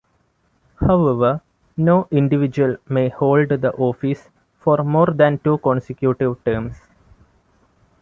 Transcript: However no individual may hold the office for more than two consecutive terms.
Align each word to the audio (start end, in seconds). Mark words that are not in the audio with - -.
However 0.79 1.41
no 1.77 2.07
individual 2.09 2.77
may 2.89 3.09
hold 3.09 3.49
the 3.49 3.71
office 3.73 4.31
for 4.59 4.83
more 4.83 5.05
than 5.05 5.37
two 5.37 5.59
consecutive 5.59 6.43
terms. 6.43 6.81